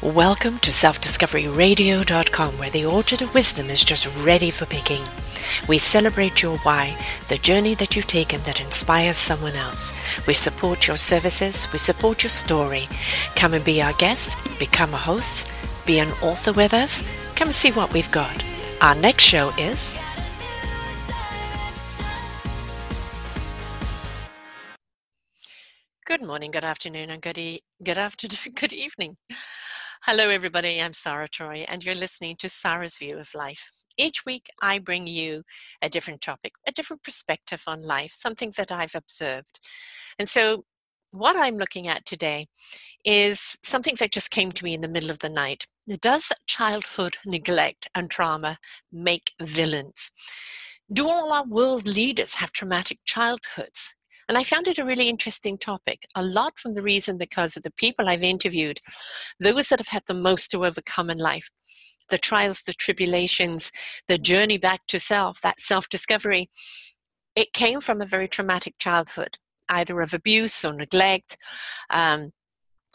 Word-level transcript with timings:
Welcome 0.00 0.58
to 0.60 0.70
selfdiscoveryradio.com, 0.70 2.56
where 2.56 2.70
the 2.70 2.84
orchard 2.86 3.20
of 3.20 3.34
wisdom 3.34 3.68
is 3.68 3.84
just 3.84 4.06
ready 4.18 4.48
for 4.48 4.64
picking. 4.64 5.02
We 5.66 5.78
celebrate 5.78 6.40
your 6.40 6.56
why, 6.58 6.96
the 7.28 7.36
journey 7.36 7.74
that 7.74 7.96
you've 7.96 8.06
taken 8.06 8.40
that 8.42 8.60
inspires 8.60 9.16
someone 9.16 9.56
else. 9.56 9.92
We 10.24 10.34
support 10.34 10.86
your 10.86 10.96
services, 10.96 11.66
we 11.72 11.80
support 11.80 12.22
your 12.22 12.30
story. 12.30 12.84
Come 13.34 13.54
and 13.54 13.64
be 13.64 13.82
our 13.82 13.92
guest, 13.94 14.38
become 14.60 14.94
a 14.94 14.98
host, 14.98 15.50
be 15.84 15.98
an 15.98 16.12
author 16.22 16.52
with 16.52 16.74
us. 16.74 17.02
Come 17.34 17.50
see 17.50 17.72
what 17.72 17.92
we've 17.92 18.12
got. 18.12 18.44
Our 18.80 18.94
next 18.94 19.24
show 19.24 19.50
is 19.58 19.98
Good 26.06 26.22
morning, 26.22 26.52
good 26.52 26.64
afternoon, 26.64 27.10
and 27.10 27.20
good, 27.20 27.36
e- 27.36 27.62
good 27.82 27.98
afternoon, 27.98 28.54
good 28.54 28.72
evening. 28.72 29.16
Hello, 30.02 30.30
everybody. 30.30 30.80
I'm 30.80 30.92
Sarah 30.92 31.26
Troy, 31.28 31.64
and 31.68 31.84
you're 31.84 31.94
listening 31.94 32.36
to 32.36 32.48
Sarah's 32.48 32.96
View 32.96 33.18
of 33.18 33.34
Life. 33.34 33.72
Each 33.98 34.24
week, 34.24 34.46
I 34.62 34.78
bring 34.78 35.08
you 35.08 35.42
a 35.82 35.88
different 35.88 36.20
topic, 36.20 36.52
a 36.66 36.72
different 36.72 37.02
perspective 37.02 37.64
on 37.66 37.82
life, 37.82 38.12
something 38.12 38.52
that 38.56 38.70
I've 38.70 38.94
observed. 38.94 39.58
And 40.16 40.28
so, 40.28 40.64
what 41.10 41.36
I'm 41.36 41.58
looking 41.58 41.88
at 41.88 42.06
today 42.06 42.46
is 43.04 43.58
something 43.62 43.96
that 43.98 44.12
just 44.12 44.30
came 44.30 44.52
to 44.52 44.64
me 44.64 44.72
in 44.72 44.82
the 44.82 44.88
middle 44.88 45.10
of 45.10 45.18
the 45.18 45.28
night. 45.28 45.66
Does 46.00 46.30
childhood 46.46 47.16
neglect 47.26 47.88
and 47.92 48.08
trauma 48.08 48.58
make 48.92 49.32
villains? 49.42 50.12
Do 50.90 51.08
all 51.08 51.32
our 51.32 51.44
world 51.44 51.88
leaders 51.88 52.34
have 52.34 52.52
traumatic 52.52 53.00
childhoods? 53.04 53.96
And 54.28 54.36
I 54.36 54.44
found 54.44 54.68
it 54.68 54.78
a 54.78 54.84
really 54.84 55.08
interesting 55.08 55.56
topic, 55.56 56.06
a 56.14 56.22
lot 56.22 56.58
from 56.58 56.74
the 56.74 56.82
reason 56.82 57.16
because 57.16 57.56
of 57.56 57.62
the 57.62 57.70
people 57.70 58.08
I've 58.08 58.22
interviewed, 58.22 58.78
those 59.40 59.68
that 59.68 59.78
have 59.78 59.88
had 59.88 60.02
the 60.06 60.14
most 60.14 60.50
to 60.50 60.66
overcome 60.66 61.08
in 61.08 61.18
life, 61.18 61.50
the 62.10 62.18
trials, 62.18 62.62
the 62.62 62.74
tribulations, 62.74 63.72
the 64.06 64.18
journey 64.18 64.58
back 64.58 64.86
to 64.88 65.00
self, 65.00 65.40
that 65.40 65.60
self 65.60 65.88
discovery. 65.88 66.50
It 67.34 67.52
came 67.52 67.80
from 67.80 68.00
a 68.00 68.06
very 68.06 68.28
traumatic 68.28 68.74
childhood, 68.78 69.38
either 69.68 70.00
of 70.00 70.12
abuse 70.12 70.64
or 70.64 70.74
neglect. 70.74 71.38
Um, 71.90 72.32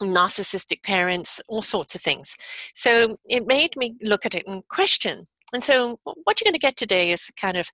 narcissistic 0.02 0.82
parents, 0.82 1.40
all 1.48 1.62
sorts 1.62 1.94
of 1.94 2.00
things. 2.00 2.36
So 2.74 3.16
it 3.26 3.46
made 3.46 3.76
me 3.76 3.94
look 4.02 4.26
at 4.26 4.34
it 4.34 4.44
and 4.46 4.66
question. 4.68 5.28
And 5.52 5.62
so, 5.62 6.00
what 6.04 6.40
you're 6.40 6.46
going 6.50 6.54
to 6.54 6.58
get 6.58 6.76
today 6.76 7.12
is 7.12 7.30
kind 7.36 7.56
of 7.56 7.70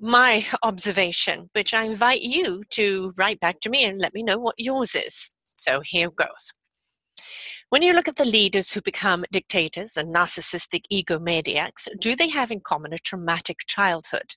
my 0.00 0.44
observation, 0.62 1.50
which 1.52 1.72
I 1.72 1.84
invite 1.84 2.22
you 2.22 2.62
to 2.70 3.12
write 3.16 3.40
back 3.40 3.60
to 3.60 3.70
me 3.70 3.84
and 3.84 4.00
let 4.00 4.14
me 4.14 4.22
know 4.22 4.38
what 4.38 4.56
yours 4.58 4.94
is. 4.94 5.30
So 5.44 5.80
here 5.80 6.10
goes. 6.10 6.52
When 7.70 7.82
you 7.82 7.92
look 7.92 8.08
at 8.08 8.16
the 8.16 8.24
leaders 8.24 8.72
who 8.72 8.80
become 8.80 9.24
dictators 9.32 9.96
and 9.96 10.14
narcissistic 10.14 10.82
egomaniacs, 10.92 11.88
do 11.98 12.14
they 12.14 12.28
have 12.28 12.50
in 12.50 12.60
common 12.60 12.92
a 12.92 12.98
traumatic 12.98 13.60
childhood? 13.66 14.36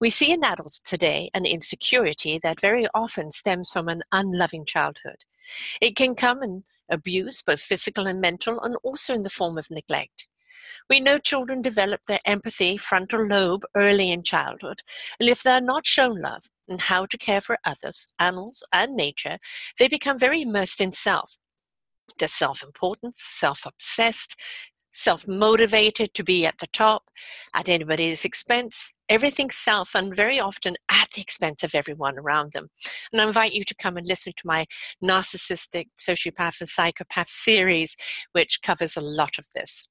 We 0.00 0.10
see 0.10 0.32
in 0.32 0.44
adults 0.44 0.80
today 0.80 1.30
an 1.34 1.46
insecurity 1.46 2.38
that 2.42 2.60
very 2.60 2.86
often 2.94 3.30
stems 3.30 3.70
from 3.70 3.88
an 3.88 4.02
unloving 4.12 4.64
childhood. 4.64 5.24
It 5.80 5.96
can 5.96 6.14
come 6.14 6.42
in 6.42 6.64
abuse, 6.88 7.42
both 7.42 7.60
physical 7.60 8.06
and 8.06 8.20
mental, 8.20 8.60
and 8.60 8.76
also 8.82 9.14
in 9.14 9.22
the 9.22 9.30
form 9.30 9.58
of 9.58 9.70
neglect. 9.70 10.28
We 10.88 11.00
know 11.00 11.18
children 11.18 11.62
develop 11.62 12.02
their 12.06 12.20
empathy 12.24 12.76
frontal 12.76 13.26
lobe 13.26 13.64
early 13.76 14.10
in 14.10 14.22
childhood, 14.22 14.80
and 15.18 15.28
if 15.28 15.42
they're 15.42 15.60
not 15.60 15.86
shown 15.86 16.20
love 16.20 16.44
and 16.68 16.80
how 16.80 17.06
to 17.06 17.18
care 17.18 17.40
for 17.40 17.58
others, 17.64 18.06
animals, 18.18 18.62
and 18.72 18.94
nature, 18.94 19.38
they 19.78 19.88
become 19.88 20.18
very 20.18 20.42
immersed 20.42 20.80
in 20.80 20.92
self. 20.92 21.38
They're 22.18 22.28
self 22.28 22.62
important, 22.62 23.14
self 23.14 23.64
obsessed, 23.66 24.36
self 24.92 25.26
motivated 25.28 26.14
to 26.14 26.24
be 26.24 26.46
at 26.46 26.58
the 26.58 26.66
top, 26.66 27.04
at 27.54 27.68
anybody's 27.68 28.24
expense, 28.24 28.92
everything 29.08 29.50
self, 29.50 29.94
and 29.94 30.14
very 30.14 30.40
often 30.40 30.76
at 30.90 31.10
the 31.10 31.20
expense 31.20 31.62
of 31.62 31.74
everyone 31.74 32.18
around 32.18 32.52
them. 32.52 32.68
And 33.12 33.20
I 33.20 33.26
invite 33.26 33.52
you 33.52 33.64
to 33.64 33.74
come 33.74 33.96
and 33.96 34.06
listen 34.06 34.32
to 34.36 34.46
my 34.46 34.66
narcissistic, 35.02 35.88
sociopath, 35.98 36.60
and 36.60 36.68
psychopath 36.68 37.28
series, 37.28 37.96
which 38.32 38.62
covers 38.62 38.96
a 38.96 39.00
lot 39.00 39.38
of 39.38 39.46
this. 39.54 39.86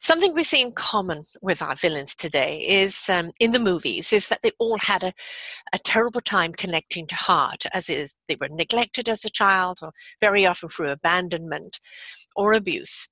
Something 0.00 0.32
we 0.32 0.44
see 0.44 0.62
in 0.62 0.72
common 0.72 1.24
with 1.42 1.60
our 1.60 1.74
villains 1.74 2.14
today 2.14 2.64
is 2.66 3.08
um, 3.08 3.32
in 3.40 3.50
the 3.50 3.58
movies 3.58 4.12
is 4.12 4.28
that 4.28 4.42
they 4.42 4.52
all 4.58 4.78
had 4.78 5.02
a, 5.02 5.12
a 5.72 5.78
terrible 5.78 6.20
time 6.20 6.52
connecting 6.52 7.04
to 7.08 7.16
heart, 7.16 7.64
as 7.72 7.90
is 7.90 8.16
they 8.28 8.36
were 8.40 8.48
neglected 8.48 9.08
as 9.08 9.24
a 9.24 9.30
child, 9.30 9.80
or 9.82 9.92
very 10.20 10.46
often 10.46 10.68
through 10.68 10.90
abandonment 10.90 11.80
or 12.36 12.52
abuse. 12.52 13.08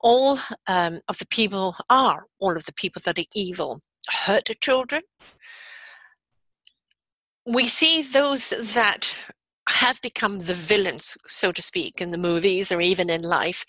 All 0.00 0.38
um, 0.68 1.00
of 1.08 1.18
the 1.18 1.26
people 1.26 1.74
are 1.90 2.26
all 2.38 2.56
of 2.56 2.66
the 2.66 2.72
people 2.72 3.02
that 3.04 3.18
are 3.18 3.24
evil 3.34 3.82
hurt 4.08 4.48
children. 4.60 5.02
We 7.44 7.66
see 7.66 8.00
those 8.00 8.50
that 8.50 9.16
have 9.68 10.00
become 10.02 10.38
the 10.38 10.54
villains, 10.54 11.16
so 11.26 11.50
to 11.50 11.62
speak, 11.62 12.00
in 12.00 12.10
the 12.10 12.18
movies 12.18 12.70
or 12.70 12.80
even 12.80 13.10
in 13.10 13.22
life. 13.22 13.66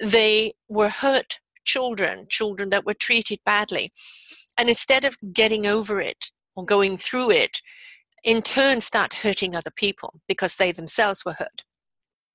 They 0.00 0.54
were 0.68 0.88
hurt 0.88 1.40
children, 1.68 2.26
children 2.28 2.70
that 2.70 2.86
were 2.86 2.94
treated 2.94 3.38
badly. 3.44 3.92
And 4.56 4.68
instead 4.68 5.04
of 5.04 5.16
getting 5.32 5.66
over 5.66 6.00
it 6.00 6.30
or 6.56 6.64
going 6.64 6.96
through 6.96 7.30
it, 7.30 7.60
in 8.24 8.42
turn 8.42 8.80
start 8.80 9.22
hurting 9.22 9.54
other 9.54 9.70
people 9.70 10.20
because 10.26 10.54
they 10.54 10.72
themselves 10.72 11.24
were 11.24 11.34
hurt. 11.34 11.62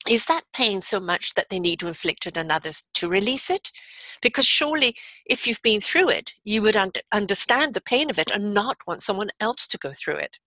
Is 0.08 0.26
that 0.26 0.44
pain 0.54 0.82
so 0.82 1.00
much 1.00 1.34
that 1.34 1.50
they 1.50 1.60
need 1.60 1.80
to 1.80 1.88
inflict 1.88 2.28
it 2.28 2.38
on 2.38 2.52
others 2.52 2.86
to 2.96 3.08
release 3.08 3.50
it? 3.50 3.72
Because 4.22 4.46
surely, 4.46 4.96
if 5.26 5.48
you've 5.48 5.62
been 5.62 5.80
through 5.80 6.10
it, 6.10 6.34
you 6.44 6.62
would 6.62 6.76
un- 6.76 6.92
understand 7.12 7.74
the 7.74 7.82
pain 7.94 8.10
of 8.10 8.20
it 8.20 8.30
and 8.32 8.54
not 8.54 8.78
want 8.86 9.02
someone 9.02 9.30
else 9.40 9.66
to 9.68 9.78
go 9.78 9.92
through 9.94 10.18
it. 10.18 10.38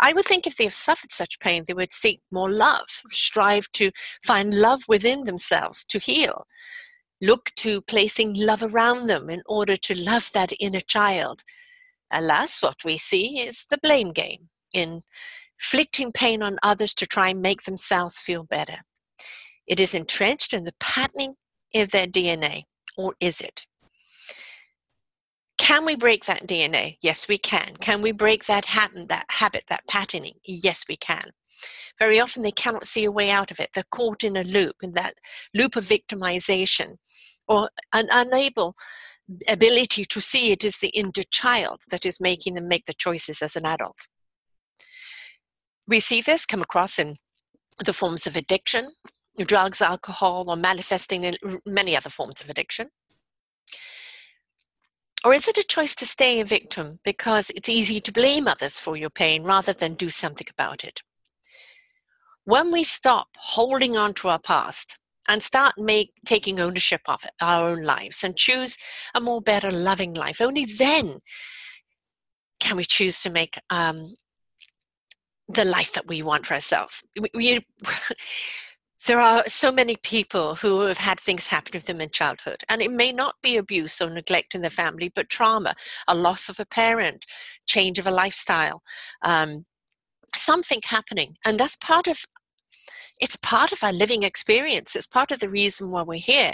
I 0.00 0.12
would 0.12 0.24
think 0.24 0.46
if 0.46 0.56
they 0.56 0.64
have 0.64 0.74
suffered 0.74 1.12
such 1.12 1.38
pain, 1.40 1.64
they 1.66 1.74
would 1.74 1.92
seek 1.92 2.22
more 2.30 2.50
love, 2.50 2.88
strive 3.10 3.70
to 3.72 3.90
find 4.22 4.52
love 4.54 4.82
within 4.88 5.24
themselves 5.24 5.84
to 5.84 5.98
heal, 5.98 6.46
look 7.20 7.50
to 7.56 7.80
placing 7.82 8.34
love 8.34 8.62
around 8.62 9.06
them 9.06 9.28
in 9.28 9.42
order 9.46 9.76
to 9.76 9.94
love 9.94 10.30
that 10.32 10.52
inner 10.58 10.80
child. 10.80 11.42
Alas, 12.10 12.62
what 12.62 12.84
we 12.84 12.96
see 12.96 13.40
is 13.40 13.66
the 13.70 13.78
blame 13.78 14.12
game, 14.12 14.48
in 14.74 15.02
inflicting 15.58 16.10
pain 16.10 16.42
on 16.42 16.58
others 16.62 16.94
to 16.94 17.06
try 17.06 17.28
and 17.28 17.42
make 17.42 17.64
themselves 17.64 18.18
feel 18.18 18.44
better. 18.44 18.78
It 19.66 19.78
is 19.78 19.94
entrenched 19.94 20.52
in 20.52 20.64
the 20.64 20.74
patterning 20.80 21.34
of 21.74 21.90
their 21.90 22.06
DNA, 22.06 22.64
or 22.96 23.14
is 23.20 23.40
it? 23.40 23.66
Can 25.58 25.84
we 25.84 25.94
break 25.94 26.24
that 26.24 26.48
DNA? 26.48 26.96
Yes, 27.02 27.28
we 27.28 27.36
can. 27.36 27.76
Can 27.80 28.00
we 28.00 28.12
break 28.12 28.46
that 28.46 28.64
habit, 28.64 29.08
that 29.08 29.26
habit, 29.28 29.64
that 29.68 29.86
patterning? 29.86 30.34
Yes, 30.44 30.86
we 30.88 30.96
can. 30.96 31.30
Very 31.98 32.20
often 32.20 32.42
they 32.42 32.50
cannot 32.50 32.86
see 32.86 33.04
a 33.04 33.12
way 33.12 33.30
out 33.30 33.50
of 33.50 33.60
it. 33.60 33.70
They're 33.74 33.84
caught 33.90 34.24
in 34.24 34.36
a 34.36 34.44
loop, 34.44 34.76
in 34.82 34.92
that 34.92 35.14
loop 35.54 35.76
of 35.76 35.84
victimization, 35.84 36.96
or 37.46 37.70
an 37.92 38.08
unable 38.10 38.76
ability 39.48 40.04
to 40.04 40.20
see 40.20 40.52
it 40.52 40.64
as 40.64 40.78
the 40.78 40.88
inner 40.88 41.24
child 41.30 41.82
that 41.90 42.04
is 42.04 42.20
making 42.20 42.54
them 42.54 42.68
make 42.68 42.86
the 42.86 42.94
choices 42.94 43.42
as 43.42 43.56
an 43.56 43.66
adult. 43.66 44.06
We 45.86 46.00
see 46.00 46.20
this 46.20 46.46
come 46.46 46.62
across 46.62 46.98
in 46.98 47.16
the 47.84 47.92
forms 47.92 48.26
of 48.26 48.36
addiction, 48.36 48.92
drugs, 49.38 49.80
alcohol, 49.80 50.44
or 50.48 50.56
manifesting 50.56 51.24
in 51.24 51.36
many 51.66 51.96
other 51.96 52.10
forms 52.10 52.40
of 52.40 52.50
addiction. 52.50 52.88
Or 55.24 55.34
is 55.34 55.48
it 55.48 55.58
a 55.58 55.62
choice 55.62 55.94
to 55.96 56.06
stay 56.06 56.40
a 56.40 56.44
victim 56.44 57.00
because 57.04 57.50
it's 57.50 57.68
easy 57.68 58.00
to 58.00 58.12
blame 58.12 58.48
others 58.48 58.78
for 58.78 58.96
your 58.96 59.10
pain 59.10 59.42
rather 59.42 59.72
than 59.72 59.94
do 59.94 60.08
something 60.08 60.46
about 60.50 60.82
it? 60.82 61.02
When 62.44 62.72
we 62.72 62.84
stop 62.84 63.28
holding 63.36 63.96
on 63.96 64.14
to 64.14 64.28
our 64.28 64.38
past 64.38 64.98
and 65.28 65.42
start 65.42 65.74
make, 65.78 66.12
taking 66.24 66.58
ownership 66.58 67.02
of 67.06 67.24
it, 67.24 67.32
our 67.40 67.68
own 67.68 67.82
lives 67.82 68.24
and 68.24 68.36
choose 68.36 68.76
a 69.14 69.20
more 69.20 69.40
better, 69.40 69.70
loving 69.70 70.14
life, 70.14 70.40
only 70.40 70.64
then 70.64 71.20
can 72.58 72.76
we 72.76 72.84
choose 72.84 73.22
to 73.22 73.30
make 73.30 73.58
um, 73.70 74.06
the 75.48 75.64
life 75.64 75.92
that 75.92 76.06
we 76.06 76.22
want 76.22 76.46
for 76.46 76.54
ourselves. 76.54 77.06
We, 77.20 77.30
we, 77.34 77.66
there 79.06 79.20
are 79.20 79.44
so 79.48 79.72
many 79.72 79.96
people 79.96 80.56
who 80.56 80.82
have 80.82 80.98
had 80.98 81.18
things 81.18 81.48
happen 81.48 81.72
to 81.72 81.84
them 81.84 82.00
in 82.00 82.10
childhood, 82.10 82.62
and 82.68 82.80
it 82.82 82.92
may 82.92 83.12
not 83.12 83.36
be 83.42 83.56
abuse 83.56 84.00
or 84.00 84.10
neglect 84.10 84.54
in 84.54 84.62
the 84.62 84.70
family, 84.70 85.10
but 85.14 85.28
trauma, 85.28 85.74
a 86.06 86.14
loss 86.14 86.48
of 86.48 86.60
a 86.60 86.66
parent, 86.66 87.24
change 87.66 87.98
of 87.98 88.06
a 88.06 88.10
lifestyle, 88.10 88.82
um, 89.22 89.64
something 90.36 90.80
happening 90.84 91.36
and 91.44 91.58
that's 91.58 91.76
part 91.76 92.06
of 92.06 92.24
it's 93.20 93.36
part 93.36 93.70
of 93.70 93.84
our 93.84 93.92
living 93.92 94.22
experience 94.22 94.96
it's 94.96 95.06
part 95.06 95.30
of 95.30 95.40
the 95.40 95.48
reason 95.48 95.90
why 95.90 96.02
we're 96.02 96.18
here 96.18 96.52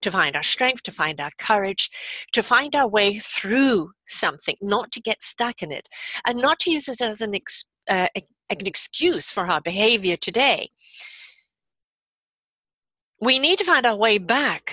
to 0.00 0.10
find 0.10 0.34
our 0.36 0.42
strength 0.42 0.82
to 0.82 0.92
find 0.92 1.20
our 1.20 1.30
courage 1.38 1.90
to 2.32 2.42
find 2.42 2.74
our 2.74 2.88
way 2.88 3.18
through 3.18 3.90
something 4.06 4.56
not 4.60 4.92
to 4.92 5.00
get 5.00 5.22
stuck 5.22 5.62
in 5.62 5.70
it 5.70 5.88
and 6.26 6.38
not 6.38 6.58
to 6.58 6.70
use 6.70 6.88
it 6.88 7.00
as 7.00 7.20
an, 7.20 7.34
ex, 7.34 7.64
uh, 7.88 8.08
an 8.14 8.66
excuse 8.66 9.30
for 9.30 9.46
our 9.46 9.60
behavior 9.60 10.16
today 10.16 10.70
we 13.20 13.38
need 13.38 13.58
to 13.58 13.64
find 13.64 13.86
our 13.86 13.96
way 13.96 14.18
back 14.18 14.72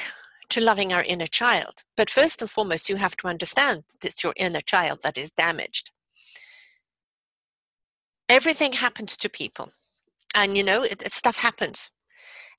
to 0.50 0.62
loving 0.62 0.94
our 0.94 1.04
inner 1.04 1.26
child. 1.26 1.84
But 1.98 2.10
first 2.12 2.42
and 2.42 2.52
foremost, 2.52 2.88
you 2.88 2.98
have 2.98 3.16
to 3.18 3.28
understand 3.28 3.84
that 4.02 4.08
it's 4.08 4.24
your 4.24 4.34
inner 4.36 4.62
child 4.62 5.00
that 5.02 5.18
is 5.18 5.32
damaged. 5.32 5.90
Everything 8.30 8.74
happens 8.74 9.18
to 9.18 9.30
people. 9.30 9.72
And 10.36 10.58
you 10.58 10.64
know, 10.64 10.84
it, 10.84 11.12
stuff 11.12 11.38
happens. 11.38 11.92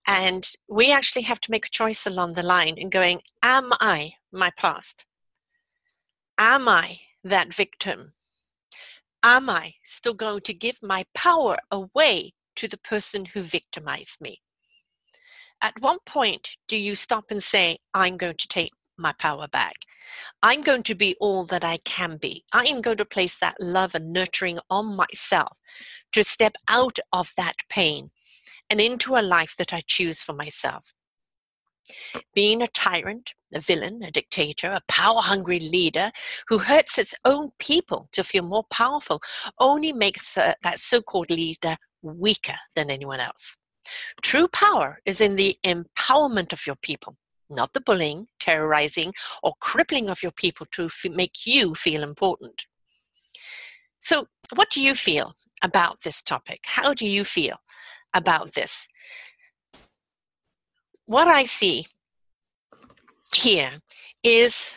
And 0.06 0.46
we 0.68 0.92
actually 0.92 1.22
have 1.22 1.40
to 1.40 1.50
make 1.50 1.66
a 1.66 1.70
choice 1.70 2.06
along 2.06 2.34
the 2.34 2.42
line 2.42 2.76
and 2.78 2.92
going, 2.92 3.20
Am 3.42 3.72
I 3.80 4.14
my 4.32 4.50
past? 4.56 5.06
Am 6.38 6.68
I 6.68 6.98
that 7.22 7.54
victim? 7.54 8.12
Am 9.22 9.48
I 9.48 9.74
still 9.82 10.12
going 10.12 10.42
to 10.42 10.52
give 10.52 10.82
my 10.82 11.04
power 11.14 11.56
away 11.70 12.34
to 12.56 12.68
the 12.68 12.76
person 12.76 13.24
who 13.26 13.40
victimized 13.40 14.20
me? 14.20 14.42
At 15.62 15.80
what 15.80 16.04
point 16.04 16.58
do 16.68 16.76
you 16.76 16.94
stop 16.94 17.30
and 17.30 17.42
say, 17.42 17.78
I'm 17.94 18.18
going 18.18 18.36
to 18.36 18.48
take 18.48 18.72
my 18.96 19.12
power 19.18 19.48
back? 19.48 19.74
I'm 20.42 20.60
going 20.60 20.82
to 20.84 20.94
be 20.94 21.16
all 21.20 21.44
that 21.46 21.64
I 21.64 21.78
can 21.78 22.16
be. 22.16 22.44
I 22.52 22.64
am 22.64 22.80
going 22.80 22.98
to 22.98 23.04
place 23.04 23.36
that 23.38 23.56
love 23.60 23.94
and 23.94 24.12
nurturing 24.12 24.58
on 24.70 24.96
myself 24.96 25.56
to 26.12 26.22
step 26.22 26.56
out 26.68 26.98
of 27.12 27.32
that 27.36 27.56
pain 27.68 28.10
and 28.70 28.80
into 28.80 29.16
a 29.16 29.22
life 29.22 29.54
that 29.58 29.72
I 29.72 29.82
choose 29.86 30.22
for 30.22 30.32
myself. 30.32 30.92
Being 32.34 32.62
a 32.62 32.66
tyrant, 32.66 33.34
a 33.52 33.60
villain, 33.60 34.02
a 34.02 34.10
dictator, 34.10 34.68
a 34.68 34.80
power 34.88 35.20
hungry 35.20 35.60
leader 35.60 36.10
who 36.48 36.58
hurts 36.58 36.98
its 36.98 37.14
own 37.24 37.50
people 37.58 38.08
to 38.12 38.24
feel 38.24 38.42
more 38.42 38.64
powerful 38.70 39.20
only 39.60 39.92
makes 39.92 40.36
uh, 40.38 40.54
that 40.62 40.78
so 40.78 41.02
called 41.02 41.30
leader 41.30 41.76
weaker 42.02 42.56
than 42.74 42.90
anyone 42.90 43.20
else. 43.20 43.56
True 44.22 44.48
power 44.48 45.00
is 45.04 45.20
in 45.20 45.36
the 45.36 45.58
empowerment 45.64 46.52
of 46.52 46.66
your 46.66 46.76
people, 46.76 47.16
not 47.54 47.72
the 47.72 47.80
bullying, 47.80 48.28
terrorizing, 48.38 49.12
or 49.42 49.54
crippling 49.60 50.08
of 50.10 50.22
your 50.22 50.32
people 50.32 50.66
to 50.72 50.86
f- 50.86 51.06
make 51.10 51.46
you 51.46 51.74
feel 51.74 52.02
important. 52.02 52.66
So, 54.00 54.26
what 54.54 54.70
do 54.70 54.82
you 54.82 54.94
feel 54.94 55.34
about 55.62 56.02
this 56.02 56.20
topic? 56.20 56.60
How 56.64 56.92
do 56.92 57.06
you 57.06 57.24
feel 57.24 57.56
about 58.12 58.52
this? 58.52 58.88
What 61.06 61.28
I 61.28 61.44
see 61.44 61.86
here 63.34 63.80
is 64.22 64.76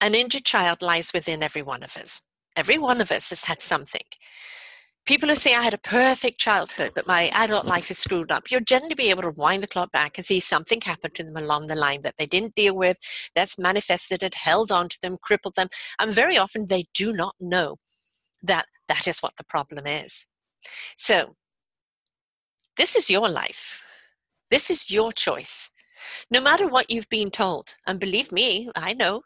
an 0.00 0.14
injured 0.14 0.44
child 0.44 0.82
lies 0.82 1.12
within 1.12 1.42
every 1.42 1.62
one 1.62 1.82
of 1.82 1.96
us. 1.96 2.22
Every 2.56 2.78
one 2.78 3.00
of 3.00 3.12
us 3.12 3.30
has 3.30 3.44
had 3.44 3.62
something 3.62 4.02
people 5.08 5.30
who 5.30 5.34
say 5.34 5.54
I 5.54 5.62
had 5.62 5.72
a 5.72 5.78
perfect 5.78 6.38
childhood, 6.38 6.92
but 6.94 7.06
my 7.06 7.28
adult 7.28 7.64
life 7.64 7.90
is 7.90 7.96
screwed 7.96 8.30
up, 8.30 8.50
you'll 8.50 8.60
generally 8.60 8.94
be 8.94 9.08
able 9.08 9.22
to 9.22 9.30
wind 9.30 9.62
the 9.62 9.66
clock 9.66 9.90
back 9.90 10.18
and 10.18 10.24
see 10.24 10.38
something 10.38 10.82
happened 10.82 11.14
to 11.14 11.24
them 11.24 11.38
along 11.38 11.66
the 11.66 11.74
line 11.74 12.02
that 12.02 12.18
they 12.18 12.26
didn't 12.26 12.54
deal 12.54 12.76
with, 12.76 12.98
that's 13.34 13.58
manifested 13.58 14.22
it, 14.22 14.34
held 14.34 14.70
on 14.70 14.90
to 14.90 14.98
them, 15.00 15.16
crippled 15.22 15.54
them, 15.56 15.68
and 15.98 16.12
very 16.12 16.36
often 16.36 16.66
they 16.66 16.84
do 16.92 17.10
not 17.10 17.34
know 17.40 17.76
that 18.42 18.66
that 18.86 19.08
is 19.08 19.20
what 19.20 19.34
the 19.38 19.44
problem 19.44 19.86
is. 19.86 20.26
So, 20.98 21.36
this 22.76 22.94
is 22.94 23.08
your 23.08 23.30
life. 23.30 23.80
This 24.50 24.68
is 24.68 24.90
your 24.90 25.10
choice. 25.10 25.70
No 26.30 26.42
matter 26.42 26.68
what 26.68 26.90
you've 26.90 27.08
been 27.08 27.30
told, 27.30 27.76
and 27.86 27.98
believe 27.98 28.30
me, 28.30 28.68
I 28.76 28.92
know 28.92 29.22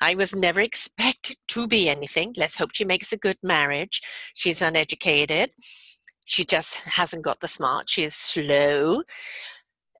I 0.00 0.14
was 0.14 0.34
never 0.34 0.60
expected 0.60 1.36
to 1.48 1.66
be 1.66 1.88
anything. 1.88 2.34
Let's 2.36 2.56
hope 2.56 2.70
she 2.74 2.84
makes 2.84 3.12
a 3.12 3.16
good 3.16 3.38
marriage. 3.42 4.00
She's 4.34 4.62
uneducated. 4.62 5.50
She 6.24 6.44
just 6.44 6.88
hasn't 6.88 7.24
got 7.24 7.40
the 7.40 7.48
smart. 7.48 7.88
She 7.88 8.02
is 8.02 8.14
slow. 8.14 9.02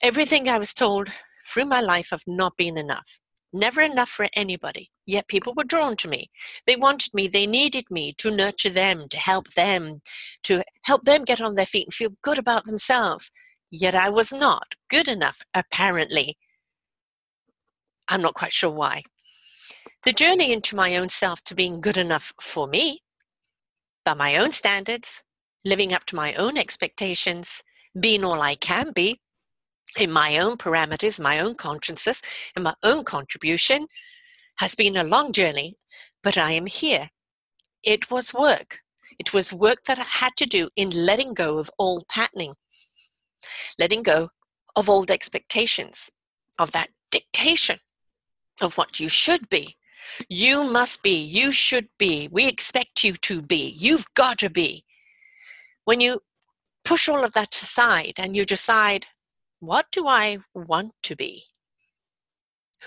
Everything 0.02 0.48
I 0.48 0.58
was 0.58 0.74
told 0.74 1.08
through 1.44 1.66
my 1.66 1.80
life 1.80 2.10
have 2.10 2.24
not 2.26 2.56
been 2.56 2.76
enough. 2.76 3.20
Never 3.52 3.80
enough 3.80 4.08
for 4.08 4.26
anybody. 4.34 4.90
Yet 5.06 5.28
people 5.28 5.54
were 5.56 5.64
drawn 5.64 5.96
to 5.96 6.08
me. 6.08 6.30
They 6.66 6.76
wanted 6.76 7.14
me, 7.14 7.28
they 7.28 7.46
needed 7.46 7.86
me 7.90 8.12
to 8.18 8.30
nurture 8.30 8.70
them, 8.70 9.08
to 9.08 9.16
help 9.16 9.54
them, 9.54 10.02
to 10.42 10.62
help 10.82 11.04
them 11.04 11.24
get 11.24 11.40
on 11.40 11.54
their 11.54 11.64
feet 11.64 11.86
and 11.86 11.94
feel 11.94 12.10
good 12.22 12.38
about 12.38 12.64
themselves. 12.64 13.30
Yet 13.70 13.94
I 13.94 14.10
was 14.10 14.32
not 14.32 14.74
good 14.90 15.08
enough, 15.08 15.42
apparently. 15.54 16.36
I'm 18.08 18.20
not 18.20 18.34
quite 18.34 18.52
sure 18.52 18.70
why. 18.70 19.02
The 20.06 20.12
journey 20.12 20.52
into 20.52 20.76
my 20.76 20.94
own 20.94 21.08
self 21.08 21.42
to 21.46 21.54
being 21.56 21.80
good 21.80 21.96
enough 21.96 22.32
for 22.40 22.68
me, 22.68 23.02
by 24.04 24.14
my 24.14 24.36
own 24.36 24.52
standards, 24.52 25.24
living 25.64 25.92
up 25.92 26.04
to 26.04 26.14
my 26.14 26.32
own 26.34 26.56
expectations, 26.56 27.64
being 27.98 28.22
all 28.22 28.40
I 28.40 28.54
can 28.54 28.92
be 28.92 29.20
in 29.98 30.12
my 30.12 30.38
own 30.38 30.58
parameters, 30.58 31.18
my 31.18 31.40
own 31.40 31.56
consciences, 31.56 32.22
and 32.54 32.62
my 32.62 32.74
own 32.84 33.02
contribution 33.02 33.88
has 34.58 34.76
been 34.76 34.96
a 34.96 35.02
long 35.02 35.32
journey, 35.32 35.74
but 36.22 36.38
I 36.38 36.52
am 36.52 36.66
here. 36.66 37.10
It 37.82 38.08
was 38.08 38.32
work. 38.32 38.82
It 39.18 39.32
was 39.32 39.52
work 39.52 39.86
that 39.86 39.98
I 39.98 40.04
had 40.04 40.36
to 40.36 40.46
do 40.46 40.68
in 40.76 40.90
letting 40.90 41.34
go 41.34 41.58
of 41.58 41.68
old 41.80 42.06
patterning, 42.06 42.54
letting 43.76 44.04
go 44.04 44.28
of 44.76 44.88
old 44.88 45.10
expectations, 45.10 46.12
of 46.60 46.70
that 46.70 46.90
dictation 47.10 47.80
of 48.60 48.78
what 48.78 49.00
you 49.00 49.08
should 49.08 49.50
be, 49.50 49.76
you 50.28 50.64
must 50.64 51.02
be. 51.02 51.16
You 51.16 51.52
should 51.52 51.88
be. 51.98 52.28
We 52.30 52.46
expect 52.46 53.04
you 53.04 53.14
to 53.14 53.42
be. 53.42 53.74
You've 53.76 54.06
got 54.14 54.38
to 54.38 54.50
be. 54.50 54.84
When 55.84 56.00
you 56.00 56.22
push 56.84 57.08
all 57.08 57.24
of 57.24 57.32
that 57.32 57.56
aside 57.56 58.14
and 58.16 58.36
you 58.36 58.44
decide, 58.44 59.06
what 59.60 59.86
do 59.90 60.06
I 60.06 60.38
want 60.54 60.92
to 61.04 61.16
be? 61.16 61.44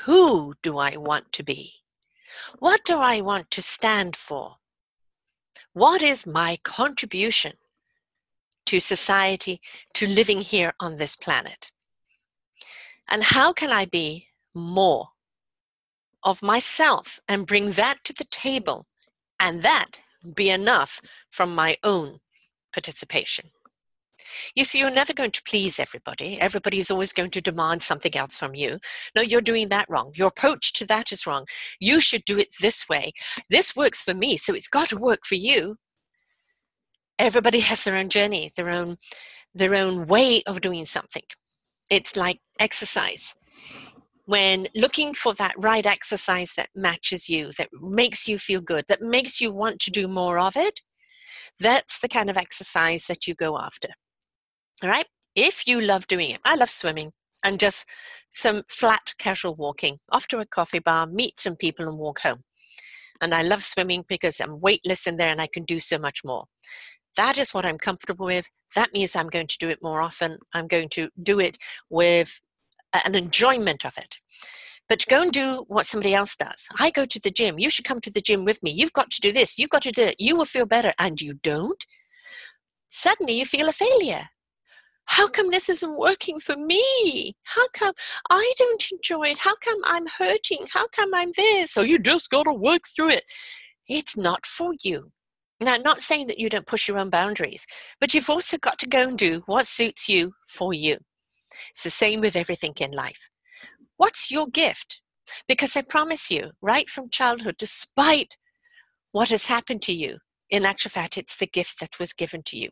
Who 0.05 0.55
do 0.61 0.77
I 0.77 0.95
want 0.97 1.33
to 1.33 1.43
be? 1.43 1.73
What 2.59 2.81
do 2.85 2.97
I 2.97 3.21
want 3.21 3.51
to 3.51 3.61
stand 3.61 4.15
for? 4.15 4.57
What 5.73 6.01
is 6.01 6.25
my 6.25 6.57
contribution 6.63 7.53
to 8.67 8.79
society, 8.79 9.61
to 9.95 10.07
living 10.07 10.41
here 10.41 10.73
on 10.79 10.97
this 10.97 11.15
planet? 11.15 11.71
And 13.07 13.23
how 13.23 13.53
can 13.53 13.71
I 13.71 13.85
be 13.85 14.27
more 14.53 15.09
of 16.23 16.41
myself 16.41 17.19
and 17.27 17.47
bring 17.47 17.71
that 17.71 18.03
to 18.05 18.13
the 18.13 18.25
table, 18.25 18.85
and 19.39 19.61
that 19.61 20.01
be 20.35 20.49
enough 20.49 21.01
from 21.29 21.55
my 21.55 21.77
own 21.83 22.19
participation. 22.73 23.51
You 24.55 24.63
see, 24.63 24.79
you're 24.79 24.91
never 24.91 25.13
going 25.13 25.31
to 25.31 25.43
please 25.43 25.79
everybody. 25.79 26.39
Everybody 26.39 26.77
is 26.77 26.91
always 26.91 27.13
going 27.13 27.31
to 27.31 27.41
demand 27.41 27.81
something 27.81 28.15
else 28.15 28.37
from 28.37 28.53
you. 28.53 28.79
No, 29.15 29.21
you're 29.21 29.41
doing 29.41 29.69
that 29.69 29.87
wrong. 29.89 30.11
Your 30.15 30.27
approach 30.27 30.73
to 30.73 30.85
that 30.85 31.11
is 31.11 31.25
wrong. 31.25 31.45
You 31.79 31.99
should 31.99 32.25
do 32.25 32.37
it 32.37 32.49
this 32.61 32.87
way. 32.87 33.13
This 33.49 33.75
works 33.75 34.01
for 34.01 34.13
me, 34.13 34.37
so 34.37 34.53
it's 34.53 34.67
got 34.67 34.89
to 34.89 34.97
work 34.97 35.25
for 35.25 35.35
you. 35.35 35.77
Everybody 37.17 37.59
has 37.69 37.83
their 37.83 37.95
own 37.95 38.09
journey, 38.09 38.51
their 38.55 38.69
own 38.69 38.97
their 39.55 39.73
own 39.73 40.05
way 40.05 40.43
of 40.45 40.61
doing 40.61 40.85
something. 40.85 41.23
It's 41.89 42.15
like 42.15 42.39
exercise 42.59 43.35
when 44.29 44.67
looking 44.75 45.15
for 45.15 45.33
that 45.33 45.55
right 45.57 45.87
exercise 45.87 46.53
that 46.53 46.69
matches 46.75 47.29
you, 47.29 47.51
that 47.57 47.67
makes 47.81 48.27
you 48.27 48.37
feel 48.37 48.61
good, 48.61 48.85
that 48.87 49.01
makes 49.01 49.41
you 49.41 49.51
want 49.51 49.79
to 49.79 49.89
do 49.89 50.07
more 50.07 50.37
of 50.37 50.55
it, 50.55 50.81
that's 51.59 51.99
the 51.99 52.07
kind 52.07 52.29
of 52.29 52.37
exercise 52.37 53.07
that 53.07 53.25
you 53.25 53.33
go 53.33 53.57
after. 53.57 53.87
All 54.83 54.89
right? 54.89 55.07
If 55.33 55.67
you 55.67 55.81
love 55.81 56.05
doing 56.05 56.29
it, 56.29 56.41
I 56.45 56.53
love 56.53 56.69
swimming 56.69 57.11
and 57.43 57.59
just 57.59 57.89
some 58.29 58.61
flat 58.69 59.15
casual 59.17 59.55
walking 59.55 59.97
off 60.11 60.27
to 60.27 60.37
a 60.37 60.45
coffee 60.45 60.77
bar, 60.77 61.07
meet 61.07 61.39
some 61.39 61.55
people, 61.55 61.87
and 61.87 61.97
walk 61.97 62.19
home. 62.19 62.43
And 63.19 63.33
I 63.33 63.41
love 63.41 63.63
swimming 63.63 64.05
because 64.07 64.39
I'm 64.39 64.61
weightless 64.61 65.07
in 65.07 65.17
there 65.17 65.29
and 65.29 65.41
I 65.41 65.47
can 65.47 65.63
do 65.63 65.79
so 65.79 65.97
much 65.97 66.21
more. 66.23 66.45
That 67.17 67.39
is 67.39 67.51
what 67.51 67.65
I'm 67.65 67.79
comfortable 67.79 68.27
with. 68.27 68.47
That 68.75 68.93
means 68.93 69.15
I'm 69.15 69.29
going 69.29 69.47
to 69.47 69.57
do 69.57 69.69
it 69.69 69.79
more 69.81 70.01
often. 70.01 70.37
I'm 70.53 70.67
going 70.67 70.89
to 70.89 71.09
do 71.19 71.39
it 71.39 71.57
with 71.89 72.39
an 72.93 73.15
enjoyment 73.15 73.85
of 73.85 73.97
it. 73.97 74.19
But 74.87 75.05
go 75.07 75.21
and 75.21 75.31
do 75.31 75.65
what 75.67 75.85
somebody 75.85 76.15
else 76.15 76.35
does. 76.35 76.67
I 76.79 76.89
go 76.89 77.05
to 77.05 77.19
the 77.19 77.29
gym. 77.29 77.59
You 77.59 77.69
should 77.69 77.85
come 77.85 78.01
to 78.01 78.11
the 78.11 78.21
gym 78.21 78.43
with 78.43 78.63
me. 78.63 78.71
You've 78.71 78.93
got 78.93 79.11
to 79.11 79.21
do 79.21 79.31
this. 79.31 79.59
You've 79.59 79.69
got 79.69 79.83
to 79.83 79.91
do 79.91 80.01
it. 80.01 80.15
You 80.17 80.35
will 80.35 80.45
feel 80.45 80.65
better. 80.65 80.93
And 80.97 81.21
you 81.21 81.35
don't. 81.35 81.85
Suddenly 82.87 83.33
you 83.33 83.45
feel 83.45 83.69
a 83.69 83.71
failure. 83.71 84.29
How 85.05 85.27
come 85.27 85.51
this 85.51 85.69
isn't 85.69 85.97
working 85.97 86.39
for 86.39 86.55
me? 86.55 87.35
How 87.45 87.67
come 87.73 87.93
I 88.29 88.53
don't 88.57 88.83
enjoy 88.91 89.29
it? 89.29 89.39
How 89.39 89.55
come 89.55 89.79
I'm 89.85 90.05
hurting? 90.05 90.65
How 90.71 90.87
come 90.87 91.13
I'm 91.13 91.31
this? 91.35 91.71
So 91.71 91.81
you 91.81 91.99
just 91.99 92.29
got 92.29 92.43
to 92.43 92.53
work 92.53 92.83
through 92.87 93.09
it. 93.11 93.23
It's 93.87 94.17
not 94.17 94.45
for 94.45 94.73
you. 94.81 95.11
Now, 95.59 95.77
not 95.77 96.01
saying 96.01 96.27
that 96.27 96.39
you 96.39 96.47
don't 96.47 96.67
push 96.67 96.87
your 96.87 96.97
own 96.97 97.09
boundaries, 97.09 97.65
but 97.99 98.13
you've 98.13 98.29
also 98.29 98.57
got 98.57 98.79
to 98.79 98.87
go 98.87 99.07
and 99.09 99.17
do 99.17 99.43
what 99.45 99.67
suits 99.67 100.07
you 100.07 100.33
for 100.47 100.73
you. 100.73 100.97
It's 101.71 101.83
the 101.83 101.89
same 101.89 102.21
with 102.21 102.35
everything 102.35 102.73
in 102.79 102.91
life. 102.91 103.29
What's 103.97 104.31
your 104.31 104.47
gift? 104.47 105.01
Because 105.47 105.75
I 105.75 105.81
promise 105.81 106.31
you, 106.31 106.51
right 106.61 106.89
from 106.89 107.09
childhood, 107.09 107.55
despite 107.57 108.37
what 109.11 109.29
has 109.29 109.47
happened 109.47 109.81
to 109.83 109.93
you, 109.93 110.19
in 110.49 110.65
actual 110.65 110.89
fact, 110.89 111.17
it's 111.17 111.35
the 111.35 111.47
gift 111.47 111.79
that 111.79 111.99
was 111.99 112.13
given 112.13 112.41
to 112.43 112.57
you. 112.57 112.69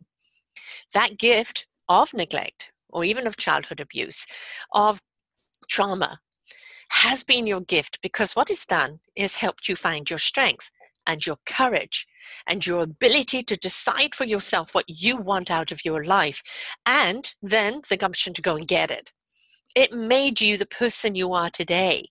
That 0.94 1.18
gift 1.18 1.68
of 1.88 2.14
neglect 2.14 2.72
or 2.90 3.04
even 3.04 3.28
of 3.28 3.38
childhood 3.38 3.80
abuse, 3.80 4.26
of 4.72 5.02
trauma, 5.70 6.20
has 6.90 7.24
been 7.24 7.46
your 7.46 7.62
gift 7.62 8.00
because 8.02 8.36
what 8.36 8.50
it's 8.50 8.66
done 8.66 9.00
is 9.16 9.36
helped 9.36 9.68
you 9.68 9.76
find 9.76 10.10
your 10.10 10.20
strength 10.20 10.72
and 11.08 11.26
your 11.26 11.38
courage 11.46 12.06
and 12.46 12.68
your 12.68 12.82
ability 12.82 13.42
to 13.44 13.56
decide 13.56 14.14
for 14.14 14.26
yourself 14.26 14.76
what 14.76 14.86
you 14.88 15.18
want 15.18 15.50
out 15.50 15.72
of 15.72 15.86
your 15.86 16.04
life 16.04 16.44
and 16.86 17.34
then 17.42 17.82
the 17.90 17.98
gumption 17.98 18.34
to 18.34 18.42
go 18.42 18.58
and 18.58 18.68
get 18.68 18.92
it. 18.92 19.14
It 19.76 19.94
made 19.94 20.42
you 20.42 20.58
the 20.58 20.66
person 20.66 21.16
you 21.16 21.34
are 21.34 21.50
today. 21.50 22.10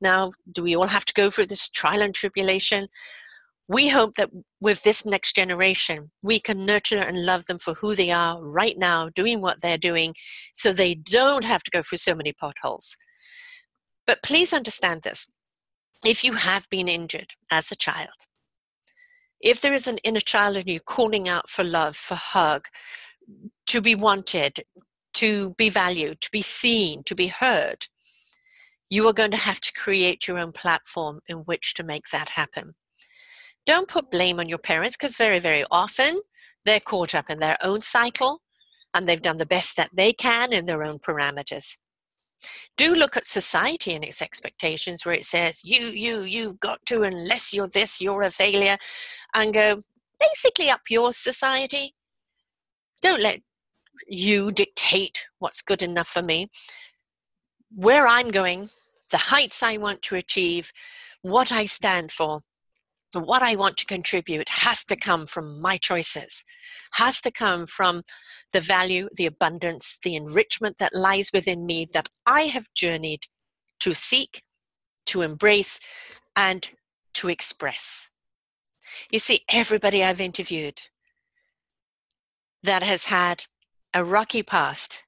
Now, 0.00 0.32
do 0.50 0.62
we 0.62 0.74
all 0.74 0.88
have 0.88 1.04
to 1.04 1.14
go 1.14 1.30
through 1.30 1.46
this 1.46 1.70
trial 1.70 2.02
and 2.02 2.14
tribulation? 2.14 2.88
We 3.68 3.88
hope 3.88 4.16
that 4.16 4.30
with 4.60 4.82
this 4.82 5.06
next 5.06 5.36
generation, 5.36 6.10
we 6.22 6.40
can 6.40 6.66
nurture 6.66 7.00
and 7.00 7.24
love 7.24 7.46
them 7.46 7.58
for 7.58 7.74
who 7.74 7.94
they 7.94 8.10
are 8.10 8.42
right 8.42 8.76
now, 8.76 9.08
doing 9.08 9.40
what 9.40 9.60
they're 9.60 9.78
doing, 9.78 10.14
so 10.52 10.72
they 10.72 10.94
don't 10.94 11.44
have 11.44 11.62
to 11.64 11.70
go 11.70 11.82
through 11.82 11.98
so 11.98 12.14
many 12.14 12.32
potholes. 12.32 12.96
But 14.06 14.22
please 14.22 14.52
understand 14.52 15.02
this. 15.02 15.28
If 16.04 16.24
you 16.24 16.32
have 16.32 16.68
been 16.68 16.88
injured 16.88 17.34
as 17.50 17.70
a 17.70 17.76
child, 17.76 18.26
if 19.40 19.60
there 19.60 19.72
is 19.72 19.86
an 19.86 19.98
inner 19.98 20.20
child 20.20 20.56
in 20.56 20.66
you 20.66 20.80
calling 20.80 21.28
out 21.28 21.48
for 21.48 21.62
love, 21.64 21.96
for 21.96 22.16
hug, 22.16 22.66
to 23.66 23.80
be 23.80 23.94
wanted, 23.94 24.64
to 25.14 25.50
be 25.50 25.68
valued, 25.68 26.20
to 26.22 26.30
be 26.30 26.42
seen, 26.42 27.04
to 27.04 27.14
be 27.14 27.28
heard, 27.28 27.86
you 28.90 29.06
are 29.08 29.12
going 29.12 29.30
to 29.30 29.36
have 29.36 29.60
to 29.60 29.72
create 29.72 30.26
your 30.26 30.38
own 30.38 30.52
platform 30.52 31.20
in 31.26 31.38
which 31.38 31.74
to 31.74 31.84
make 31.84 32.10
that 32.10 32.30
happen. 32.30 32.74
Don't 33.64 33.88
put 33.88 34.10
blame 34.10 34.40
on 34.40 34.48
your 34.48 34.58
parents 34.58 34.96
because 34.96 35.16
very, 35.16 35.38
very 35.38 35.64
often 35.70 36.20
they're 36.64 36.80
caught 36.80 37.14
up 37.14 37.30
in 37.30 37.38
their 37.38 37.56
own 37.62 37.80
cycle 37.80 38.42
and 38.92 39.08
they've 39.08 39.22
done 39.22 39.36
the 39.36 39.46
best 39.46 39.76
that 39.76 39.90
they 39.92 40.12
can 40.12 40.52
in 40.52 40.66
their 40.66 40.82
own 40.82 40.98
parameters. 40.98 41.78
Do 42.76 42.94
look 42.94 43.16
at 43.16 43.24
society 43.24 43.94
and 43.94 44.04
its 44.04 44.22
expectations 44.22 45.04
where 45.04 45.14
it 45.14 45.24
says, 45.24 45.62
you, 45.64 45.86
you, 45.86 46.22
you've 46.22 46.60
got 46.60 46.84
to, 46.86 47.02
unless 47.02 47.52
you're 47.52 47.68
this, 47.68 48.00
you're 48.00 48.22
a 48.22 48.30
failure, 48.30 48.78
and 49.34 49.54
go, 49.54 49.82
basically 50.18 50.70
up 50.70 50.82
your 50.88 51.12
society. 51.12 51.94
Don't 53.00 53.22
let 53.22 53.40
you 54.06 54.52
dictate 54.52 55.26
what's 55.38 55.62
good 55.62 55.82
enough 55.82 56.08
for 56.08 56.22
me. 56.22 56.48
Where 57.74 58.06
I'm 58.06 58.30
going, 58.30 58.70
the 59.10 59.18
heights 59.18 59.62
I 59.62 59.76
want 59.76 60.02
to 60.02 60.16
achieve, 60.16 60.72
what 61.22 61.52
I 61.52 61.64
stand 61.64 62.12
for, 62.12 62.42
what 63.20 63.42
I 63.42 63.56
want 63.56 63.76
to 63.78 63.86
contribute 63.86 64.48
has 64.48 64.84
to 64.84 64.96
come 64.96 65.26
from 65.26 65.60
my 65.60 65.76
choices, 65.76 66.44
has 66.94 67.20
to 67.22 67.30
come 67.30 67.66
from 67.66 68.02
the 68.52 68.60
value, 68.60 69.08
the 69.14 69.26
abundance, 69.26 69.98
the 70.02 70.16
enrichment 70.16 70.78
that 70.78 70.94
lies 70.94 71.30
within 71.32 71.66
me 71.66 71.86
that 71.92 72.08
I 72.26 72.42
have 72.42 72.72
journeyed 72.74 73.24
to 73.80 73.94
seek, 73.94 74.42
to 75.06 75.22
embrace, 75.22 75.80
and 76.36 76.70
to 77.14 77.28
express. 77.28 78.10
You 79.10 79.18
see, 79.18 79.40
everybody 79.50 80.02
I've 80.02 80.20
interviewed 80.20 80.82
that 82.62 82.82
has 82.82 83.06
had 83.06 83.44
a 83.94 84.04
rocky 84.04 84.42
past 84.42 85.04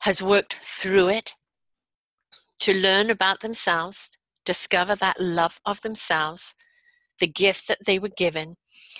has 0.00 0.22
worked 0.22 0.54
through 0.54 1.08
it 1.08 1.34
to 2.60 2.74
learn 2.74 3.10
about 3.10 3.40
themselves, 3.40 4.16
discover 4.44 4.94
that 4.96 5.20
love 5.20 5.60
of 5.64 5.80
themselves, 5.80 6.54
the 7.20 7.28
gift 7.28 7.68
that 7.68 7.84
they 7.86 7.98
were 7.98 8.08
given, 8.08 8.56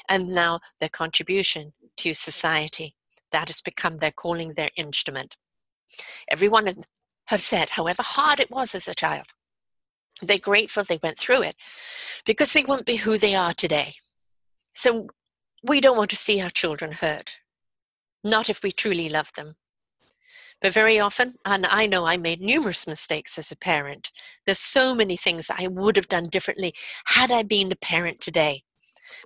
and 0.09 0.29
now 0.29 0.61
their 0.79 0.89
contribution 0.89 1.73
to 1.99 2.15
society. 2.15 2.95
That 3.33 3.49
has 3.49 3.61
become 3.61 3.99
their 3.99 4.13
calling, 4.13 4.55
their 4.55 4.71
instrument. 4.77 5.37
Every 6.29 6.49
one 6.49 6.69
of 6.69 6.77
them 6.77 6.85
have 7.27 7.43
said, 7.43 7.71
however 7.71 8.03
hard 8.03 8.41
it 8.41 8.51
was 8.51 8.75
as 8.75 8.89
a 8.89 8.95
child, 8.95 9.27
they're 10.23 10.39
grateful 10.39 10.85
they 10.85 10.99
went 11.03 11.19
through 11.19 11.43
it 11.43 11.57
because 12.25 12.53
they 12.53 12.65
wouldn't 12.65 12.87
be 12.87 12.97
who 12.97 13.19
they 13.19 13.35
are 13.35 13.55
today. 13.55 13.95
So 14.75 15.09
we 15.63 15.81
don't 15.81 15.97
want 15.97 16.11
to 16.11 16.17
see 16.17 16.41
our 16.41 16.51
children 16.51 16.93
hurt, 16.93 17.39
not 18.23 18.51
if 18.51 18.63
we 18.63 18.73
truly 18.73 19.09
love 19.09 19.31
them. 19.37 19.57
But 20.61 20.75
very 20.75 21.01
often, 21.01 21.37
and 21.45 21.67
I 21.67 21.87
know 21.87 22.05
I 22.05 22.17
made 22.17 22.41
numerous 22.41 22.87
mistakes 22.87 23.39
as 23.39 23.51
a 23.51 23.57
parent, 23.57 24.13
there's 24.45 24.59
so 24.59 24.95
many 24.95 25.17
things 25.17 25.51
I 25.51 25.67
would 25.67 25.97
have 25.97 26.09
done 26.09 26.29
differently 26.29 26.75
had 27.07 27.31
I 27.31 27.43
been 27.43 27.71
the 27.71 27.77
parent 27.77 28.21
today. 28.21 28.65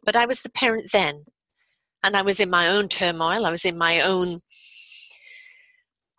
But 0.04 0.14
I 0.14 0.26
was 0.26 0.42
the 0.42 0.50
parent 0.50 0.92
then, 0.92 1.24
and 2.04 2.16
I 2.16 2.22
was 2.22 2.38
in 2.38 2.50
my 2.50 2.68
own 2.68 2.88
turmoil, 2.88 3.44
I 3.44 3.50
was 3.50 3.64
in 3.64 3.76
my 3.76 4.00
own 4.00 4.40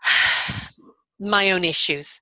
my 1.20 1.50
own 1.50 1.64
issues. 1.64 2.20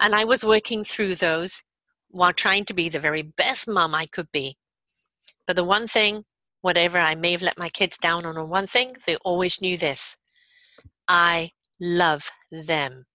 And 0.00 0.14
I 0.14 0.24
was 0.24 0.44
working 0.44 0.84
through 0.84 1.16
those 1.16 1.64
while 2.08 2.32
trying 2.32 2.64
to 2.66 2.74
be 2.74 2.88
the 2.88 2.98
very 2.98 3.22
best 3.22 3.68
mom 3.68 3.94
I 3.94 4.06
could 4.06 4.30
be. 4.32 4.56
But 5.46 5.56
the 5.56 5.64
one 5.64 5.86
thing, 5.86 6.24
whatever 6.60 6.98
I 6.98 7.14
may 7.14 7.32
have 7.32 7.42
let 7.42 7.58
my 7.58 7.68
kids 7.68 7.98
down 7.98 8.24
on 8.24 8.36
or 8.36 8.44
one 8.44 8.66
thing, 8.66 8.92
they 9.06 9.16
always 9.16 9.60
knew 9.60 9.76
this 9.76 10.18
I 11.08 11.50
love 11.82 12.30
them. 12.52 13.06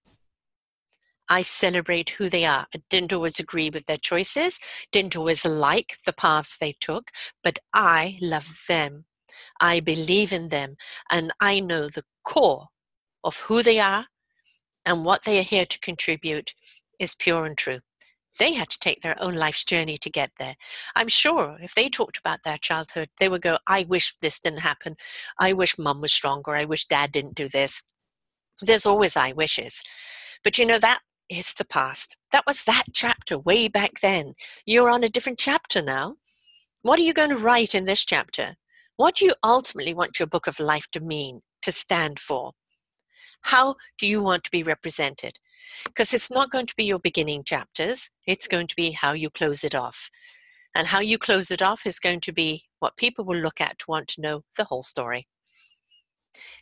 I 1.30 1.42
celebrate 1.42 2.12
who 2.12 2.30
they 2.30 2.46
are. 2.46 2.68
I 2.76 2.82
didn't 2.90 3.14
always 3.14 3.40
agree 3.40 3.70
with 3.70 3.86
their 3.86 3.98
choices, 3.98 4.60
didn't 4.92 5.16
always 5.16 5.46
like 5.46 5.98
the 6.06 6.14
paths 6.14 6.58
they 6.58 6.76
took, 6.80 7.12
but 7.44 7.60
I 7.74 8.18
love 8.22 8.64
them. 8.68 9.06
I 9.60 9.80
believe 9.80 10.34
in 10.34 10.50
them, 10.50 10.76
and 11.10 11.32
I 11.40 11.60
know 11.62 11.88
the 11.88 12.04
core 12.24 12.68
of 13.24 13.38
who 13.42 13.64
they 13.64 13.80
are 13.80 14.08
and 14.86 15.06
what 15.06 15.24
they 15.24 15.40
are 15.40 15.44
here 15.44 15.66
to 15.66 15.80
contribute 15.80 16.54
is 17.00 17.16
pure 17.16 17.46
and 17.46 17.58
true. 17.58 17.80
They 18.40 18.54
had 18.54 18.70
to 18.70 18.80
take 18.80 19.02
their 19.02 19.22
own 19.22 19.36
life's 19.36 19.66
journey 19.66 19.98
to 19.98 20.10
get 20.10 20.32
there. 20.38 20.56
I'm 20.96 21.08
sure 21.08 21.58
if 21.62 21.74
they 21.74 21.90
talked 21.90 22.18
about 22.18 22.44
their 22.44 22.58
childhood, 22.58 23.10
they 23.18 23.30
would 23.30 23.42
go, 23.42 23.58
I 23.66 23.84
wish 23.84 24.16
this 24.22 24.40
didn't 24.40 24.60
happen. 24.60 24.96
I 25.40 25.54
wish 25.54 25.78
mum 25.78 26.02
was 26.02 26.14
stronger. 26.14 26.56
I 26.56 26.66
wish 26.66 26.86
dad 26.86 27.12
didn't 27.12 27.36
do 27.36 27.50
this. 27.50 27.84
There's 28.62 28.86
always 28.86 29.16
I 29.16 29.34
wishes. 29.34 29.84
But 30.44 30.58
you 30.58 30.66
know, 30.66 30.80
that 30.80 31.00
is 31.30 31.54
the 31.54 31.66
past. 31.66 32.18
That 32.32 32.46
was 32.48 32.64
that 32.64 32.86
chapter 32.94 33.38
way 33.38 33.68
back 33.68 34.00
then. 34.02 34.34
You're 34.66 34.90
on 34.90 35.04
a 35.04 35.10
different 35.10 35.40
chapter 35.40 35.82
now. 35.82 36.16
What 36.82 37.00
are 37.00 37.04
you 37.04 37.14
going 37.14 37.30
to 37.30 37.38
write 37.38 37.76
in 37.76 37.86
this 37.86 38.06
chapter? 38.06 38.56
What 38.96 39.18
do 39.18 39.26
you 39.26 39.34
ultimately 39.44 39.94
want 39.94 40.20
your 40.20 40.28
book 40.28 40.48
of 40.48 40.60
life 40.60 40.88
to 40.92 41.00
mean, 41.00 41.42
to 41.62 41.72
stand 41.72 42.20
for? 42.20 42.54
How 43.42 43.76
do 43.98 44.08
you 44.08 44.22
want 44.22 44.44
to 44.46 44.52
be 44.52 44.64
represented? 44.64 45.38
Because 45.86 46.14
it's 46.14 46.32
not 46.32 46.50
going 46.50 46.66
to 46.66 46.76
be 46.76 46.86
your 46.86 47.00
beginning 47.00 47.44
chapters, 47.44 48.10
it's 48.26 48.48
going 48.48 48.68
to 48.68 48.76
be 48.76 48.92
how 48.92 49.12
you 49.12 49.30
close 49.30 49.64
it 49.64 49.76
off. 49.76 50.10
And 50.74 50.88
how 50.88 51.00
you 51.00 51.18
close 51.18 51.52
it 51.52 51.62
off 51.62 51.86
is 51.86 52.00
going 52.00 52.20
to 52.22 52.32
be 52.32 52.66
what 52.80 52.98
people 52.98 53.26
will 53.26 53.40
look 53.40 53.60
at 53.60 53.80
to 53.80 53.86
want 53.88 54.08
to 54.10 54.22
know 54.22 54.44
the 54.58 54.66
whole 54.66 54.84
story. 54.84 55.28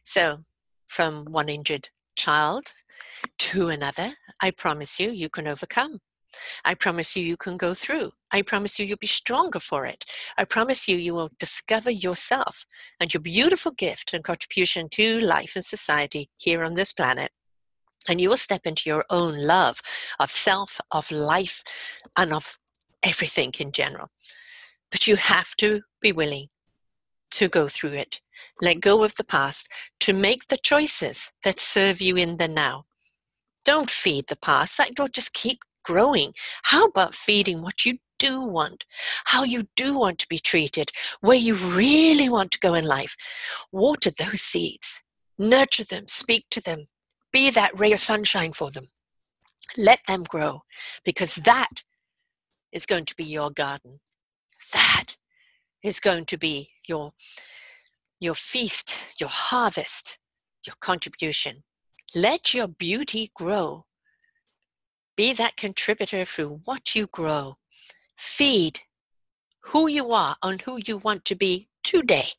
So, 0.03 0.45
from 0.87 1.25
one 1.25 1.49
injured 1.49 1.89
child 2.15 2.73
to 3.37 3.69
another, 3.69 4.11
I 4.41 4.51
promise 4.51 4.99
you, 4.99 5.11
you 5.11 5.29
can 5.29 5.47
overcome. 5.47 5.99
I 6.63 6.73
promise 6.73 7.15
you, 7.15 7.23
you 7.23 7.37
can 7.37 7.57
go 7.57 7.73
through. 7.73 8.11
I 8.31 8.41
promise 8.41 8.77
you, 8.77 8.85
you'll 8.85 8.97
be 8.97 9.07
stronger 9.07 9.59
for 9.59 9.85
it. 9.85 10.03
I 10.37 10.45
promise 10.45 10.87
you, 10.87 10.97
you 10.97 11.13
will 11.13 11.29
discover 11.39 11.89
yourself 11.89 12.65
and 12.99 13.13
your 13.13 13.21
beautiful 13.21 13.71
gift 13.71 14.13
and 14.13 14.23
contribution 14.23 14.89
to 14.89 15.19
life 15.21 15.53
and 15.55 15.63
society 15.63 16.29
here 16.37 16.63
on 16.63 16.73
this 16.73 16.93
planet. 16.93 17.31
And 18.09 18.21
you 18.21 18.29
will 18.29 18.37
step 18.37 18.61
into 18.65 18.89
your 18.89 19.05
own 19.09 19.37
love 19.37 19.81
of 20.19 20.29
self, 20.29 20.79
of 20.91 21.09
life, 21.09 21.63
and 22.15 22.33
of 22.33 22.59
everything 23.01 23.53
in 23.59 23.71
general. 23.71 24.09
But 24.91 25.07
you 25.07 25.15
have 25.15 25.55
to 25.57 25.81
be 26.01 26.11
willing 26.11 26.49
to 27.32 27.48
go 27.48 27.67
through 27.67 27.94
it, 27.94 28.22
let 28.62 28.79
go 28.79 29.03
of 29.03 29.15
the 29.15 29.24
past, 29.24 29.67
to 30.01 30.13
make 30.13 30.48
the 30.48 30.58
choices 30.58 31.32
that 31.44 31.60
serve 31.60 32.01
you 32.01 32.15
in 32.15 32.38
the 32.38 32.48
now. 32.48 32.86
Don't 33.63 33.89
feed 33.89 34.27
the 34.27 34.36
past, 34.36 34.77
that 34.77 34.91
will 34.98 35.08
just 35.08 35.34
keep 35.34 35.60
growing. 35.84 36.34
How 36.63 36.86
about 36.86 37.15
feeding 37.15 37.62
what 37.62 37.86
you 37.86 37.98
do 38.17 38.41
want, 38.41 38.86
how 39.25 39.44
you 39.44 39.67
do 39.75 39.98
want 39.98 40.20
to 40.20 40.27
be 40.27 40.39
treated, 40.39 40.91
where 41.22 41.38
you 41.38 41.55
really 41.55 42.29
want 42.29 42.51
to 42.51 42.60
go 42.60 42.74
in 42.74 42.86
life? 42.86 43.15
Water 43.72 44.10
those 44.10 44.41
seeds, 44.41 45.03
nurture 45.38 45.84
them, 45.84 46.08
speak 46.08 46.46
to 46.51 46.62
them, 46.62 46.88
be 47.32 47.50
that 47.50 47.77
ray 47.77 47.91
of 47.91 48.00
sunshine 48.00 48.53
for 48.53 48.72
them. 48.72 48.88
Let 49.77 50.00
them 50.08 50.24
grow 50.24 50.63
because 51.03 51.36
that 51.36 51.84
is 52.72 52.86
going 52.86 53.05
to 53.05 53.15
be 53.15 53.25
your 53.25 53.51
garden. 53.51 54.00
That 54.74 55.17
is 55.84 56.00
going 56.00 56.25
to 56.25 56.38
be 56.38 56.70
your 56.87 57.13
your 58.19 58.35
feast, 58.35 58.97
your 59.19 59.29
harvest, 59.29 60.17
your 60.65 60.75
contribution. 60.79 61.63
Let 62.15 62.53
your 62.53 62.67
beauty 62.67 63.31
grow. 63.35 63.85
Be 65.17 65.33
that 65.33 65.57
contributor 65.57 66.25
through 66.25 66.61
what 66.65 66.95
you 66.95 67.07
grow. 67.07 67.57
Feed 68.17 68.81
who 69.65 69.87
you 69.87 70.11
are 70.11 70.37
and 70.43 70.61
who 70.61 70.79
you 70.85 70.97
want 70.97 71.25
to 71.25 71.35
be 71.35 71.69
today. 71.83 72.29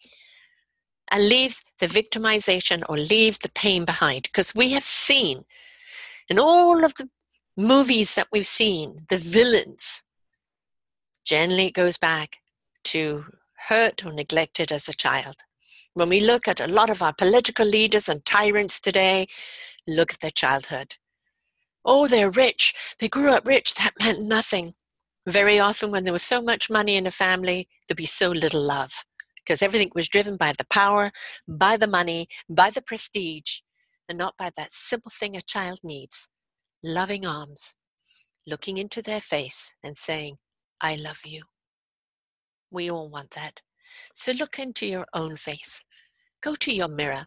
and 1.10 1.28
leave 1.28 1.60
the 1.78 1.86
victimization 1.86 2.82
or 2.88 2.96
leave 2.98 3.38
the 3.40 3.50
pain 3.50 3.84
behind. 3.84 4.24
Because 4.24 4.54
we 4.54 4.72
have 4.72 4.84
seen 4.84 5.44
in 6.28 6.38
all 6.38 6.84
of 6.84 6.94
the 6.94 7.08
movies 7.56 8.14
that 8.14 8.28
we've 8.32 8.46
seen, 8.46 9.06
the 9.08 9.16
villains, 9.16 10.02
generally 11.24 11.66
it 11.66 11.74
goes 11.74 11.96
back 11.96 12.38
to 12.84 13.26
hurt 13.68 14.04
or 14.04 14.12
neglected 14.12 14.70
as 14.70 14.88
a 14.88 14.94
child. 14.94 15.36
When 15.94 16.08
we 16.08 16.20
look 16.20 16.46
at 16.46 16.60
a 16.60 16.66
lot 16.66 16.90
of 16.90 17.02
our 17.02 17.12
political 17.12 17.66
leaders 17.66 18.08
and 18.08 18.24
tyrants 18.24 18.80
today, 18.80 19.26
look 19.86 20.12
at 20.12 20.20
their 20.20 20.30
childhood. 20.30 20.96
Oh, 21.84 22.06
they're 22.06 22.30
rich. 22.30 22.74
They 22.98 23.08
grew 23.08 23.30
up 23.30 23.46
rich. 23.46 23.74
That 23.74 23.92
meant 24.00 24.22
nothing. 24.22 24.74
Very 25.26 25.58
often, 25.58 25.90
when 25.90 26.04
there 26.04 26.12
was 26.12 26.22
so 26.22 26.40
much 26.40 26.70
money 26.70 26.96
in 26.96 27.06
a 27.06 27.10
family, 27.10 27.68
there'd 27.88 27.96
be 27.96 28.06
so 28.06 28.30
little 28.30 28.62
love 28.62 28.92
because 29.36 29.62
everything 29.62 29.90
was 29.94 30.08
driven 30.08 30.36
by 30.36 30.52
the 30.56 30.66
power, 30.66 31.12
by 31.46 31.76
the 31.76 31.86
money, 31.86 32.28
by 32.48 32.70
the 32.70 32.82
prestige, 32.82 33.60
and 34.08 34.18
not 34.18 34.36
by 34.36 34.50
that 34.56 34.70
simple 34.70 35.10
thing 35.10 35.36
a 35.36 35.40
child 35.40 35.80
needs 35.82 36.30
loving 36.82 37.26
arms, 37.26 37.74
looking 38.46 38.76
into 38.76 39.02
their 39.02 39.20
face 39.20 39.74
and 39.82 39.96
saying, 39.96 40.36
I 40.80 40.94
love 40.94 41.20
you. 41.24 41.42
We 42.70 42.90
all 42.90 43.08
want 43.08 43.30
that. 43.32 43.62
So 44.14 44.32
look 44.32 44.58
into 44.58 44.86
your 44.86 45.06
own 45.12 45.36
face. 45.36 45.84
Go 46.40 46.54
to 46.56 46.74
your 46.74 46.88
mirror. 46.88 47.26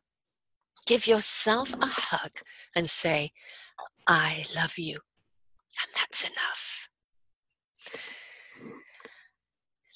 Give 0.86 1.08
yourself 1.08 1.74
a 1.82 1.86
hug 1.86 2.40
and 2.76 2.90
say, 2.90 3.32
I 4.08 4.46
love 4.56 4.78
you. 4.78 4.94
And 5.82 5.94
that's 5.96 6.24
enough. 6.24 6.90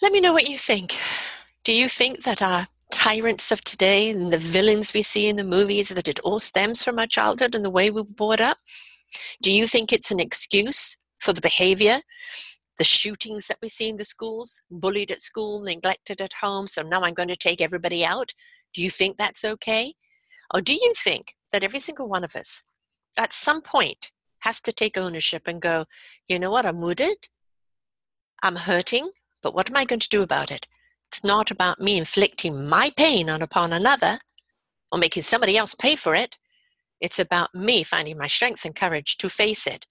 Let 0.02 0.12
me 0.12 0.22
know 0.22 0.34
what 0.34 0.50
you 0.50 0.58
think. 0.58 0.96
Do 1.64 1.74
you 1.74 1.88
think 1.88 2.24
that 2.24 2.42
our 2.42 2.68
tyrants 2.92 3.52
of 3.52 3.64
today 3.64 4.10
and 4.10 4.32
the 4.32 4.38
villains 4.38 4.94
we 4.94 5.02
see 5.02 5.28
in 5.28 5.38
the 5.38 5.44
movies, 5.44 5.90
that 5.90 6.08
it 6.08 6.20
all 6.20 6.40
stems 6.40 6.84
from 6.84 7.00
our 7.00 7.08
childhood 7.08 7.56
and 7.56 7.66
the 7.66 7.70
way 7.70 7.90
we 7.90 8.02
were 8.02 8.08
brought 8.08 8.42
up? 8.42 8.58
Do 9.42 9.52
you 9.52 9.68
think 9.68 9.92
it's 9.92 10.12
an 10.12 10.20
excuse 10.20 10.98
for 11.20 11.34
the 11.34 11.42
behavior 11.42 12.02
the 12.78 12.84
shootings 12.84 13.48
that 13.48 13.60
we 13.62 13.68
see 13.68 13.90
in 13.90 13.98
the 13.98 14.06
schools, 14.06 14.60
bullied 14.72 15.12
at 15.12 15.22
school, 15.22 15.62
neglected 15.62 16.22
at 16.22 16.34
home, 16.42 16.68
so 16.68 16.82
now 16.82 17.04
I'm 17.04 17.14
going 17.14 17.28
to 17.30 17.36
take 17.36 17.62
everybody 17.62 18.04
out. 18.04 18.34
Do 18.74 18.82
you 18.82 18.90
think 18.90 19.18
that's 19.18 19.46
okay? 19.46 19.94
Or 20.54 20.62
do 20.62 20.74
you 20.74 20.94
think 20.96 21.36
that 21.52 21.64
every 21.64 21.80
single 21.80 22.10
one 22.10 22.24
of 22.24 22.36
us 22.36 22.64
at 23.18 23.34
some 23.34 23.62
point 23.62 24.12
has 24.40 24.60
to 24.62 24.74
take 24.74 24.98
ownership 24.98 25.48
and 25.48 25.62
go, 25.62 25.86
you 26.28 26.40
know 26.40 26.52
what, 26.52 26.66
I'm 26.66 26.82
wounded, 26.82 27.30
I'm 28.42 28.58
hurting, 28.58 29.12
but 29.42 29.54
what 29.54 29.70
am 29.70 29.78
I 29.78 29.86
going 29.86 30.00
to 30.00 30.10
do 30.10 30.22
about 30.22 30.52
it? 30.52 30.68
It's 31.10 31.24
not 31.24 31.52
about 31.52 31.80
me 31.80 31.98
inflicting 31.98 32.68
my 32.68 32.92
pain 32.96 33.30
on 33.30 33.42
upon 33.42 33.72
another 33.72 34.20
or 34.92 34.98
making 34.98 35.24
somebody 35.24 35.56
else 35.56 35.76
pay 35.76 35.96
for 35.96 36.16
it. 36.16 36.38
It's 37.00 37.20
about 37.20 37.54
me 37.54 37.84
finding 37.84 38.18
my 38.18 38.28
strength 38.28 38.66
and 38.66 38.76
courage 38.76 39.18
to 39.18 39.30
face 39.30 39.68
it, 39.68 39.86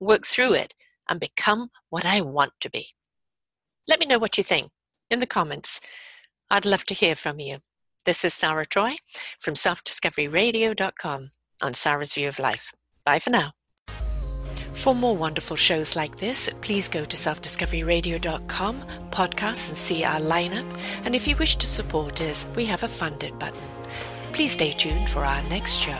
work 0.00 0.26
through 0.26 0.54
it, 0.54 0.74
and 1.08 1.20
become 1.20 1.70
what 1.90 2.04
I 2.04 2.20
want 2.20 2.52
to 2.60 2.70
be. 2.70 2.88
Let 3.88 4.00
me 4.00 4.06
know 4.06 4.18
what 4.18 4.36
you 4.36 4.44
think 4.44 4.70
in 5.10 5.20
the 5.20 5.26
comments. 5.26 5.80
I'd 6.50 6.66
love 6.66 6.84
to 6.86 6.94
hear 6.94 7.14
from 7.14 7.40
you. 7.40 7.58
This 8.04 8.24
is 8.24 8.34
Sarah 8.34 8.66
Troy 8.66 8.96
from 9.40 9.54
selfdiscoveryradio.com 9.54 11.30
on 11.62 11.74
Sarah's 11.74 12.14
View 12.14 12.28
of 12.28 12.38
Life. 12.38 12.72
Bye 13.04 13.18
for 13.18 13.30
now. 13.30 13.52
For 14.72 14.94
more 14.94 15.16
wonderful 15.16 15.56
shows 15.56 15.96
like 15.96 16.16
this, 16.16 16.50
please 16.60 16.88
go 16.88 17.02
to 17.02 17.16
selfdiscoveryradio.com, 17.16 18.84
podcasts, 19.10 19.70
and 19.70 19.78
see 19.78 20.04
our 20.04 20.20
lineup. 20.20 20.70
And 21.04 21.14
if 21.14 21.26
you 21.26 21.34
wish 21.36 21.56
to 21.56 21.66
support 21.66 22.20
us, 22.20 22.46
we 22.54 22.66
have 22.66 22.82
a 22.82 22.88
funded 22.88 23.38
button. 23.38 23.62
Please 24.32 24.52
stay 24.52 24.72
tuned 24.72 25.08
for 25.08 25.20
our 25.24 25.42
next 25.48 25.76
show. 25.76 25.96